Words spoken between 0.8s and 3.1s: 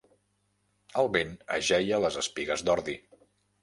El vent ajeia les espigues d'ordi.